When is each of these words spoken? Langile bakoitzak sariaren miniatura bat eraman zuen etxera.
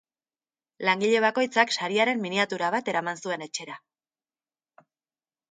Langile 0.87 1.19
bakoitzak 1.25 1.73
sariaren 1.79 2.23
miniatura 2.23 2.71
bat 2.77 2.91
eraman 2.95 3.23
zuen 3.27 3.47
etxera. 3.49 3.79